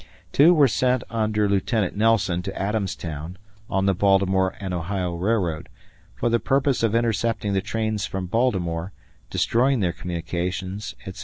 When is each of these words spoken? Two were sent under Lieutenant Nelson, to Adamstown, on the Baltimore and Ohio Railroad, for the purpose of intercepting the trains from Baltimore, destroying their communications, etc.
Two 0.31 0.51
were 0.55 0.67
sent 0.67 1.03
under 1.11 1.47
Lieutenant 1.47 1.95
Nelson, 1.95 2.41
to 2.41 2.51
Adamstown, 2.59 3.37
on 3.69 3.85
the 3.85 3.93
Baltimore 3.93 4.55
and 4.59 4.73
Ohio 4.73 5.13
Railroad, 5.13 5.69
for 6.15 6.27
the 6.27 6.39
purpose 6.39 6.81
of 6.81 6.95
intercepting 6.95 7.53
the 7.53 7.61
trains 7.61 8.07
from 8.07 8.25
Baltimore, 8.25 8.93
destroying 9.29 9.79
their 9.79 9.93
communications, 9.93 10.95
etc. 11.05 11.19